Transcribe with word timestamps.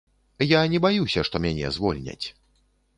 Я 0.51 0.61
не 0.71 0.81
баюся, 0.87 1.27
што 1.29 1.43
мяне 1.47 1.73
звольняць. 1.77 2.27